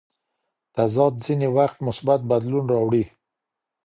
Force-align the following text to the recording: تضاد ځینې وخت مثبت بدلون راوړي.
تضاد 0.75 1.13
ځینې 1.25 1.47
وخت 1.57 1.77
مثبت 1.87 2.19
بدلون 2.31 2.65
راوړي. 2.73 3.03